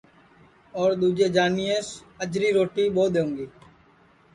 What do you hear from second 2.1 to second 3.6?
اجری روٹی ٻو دؔونگی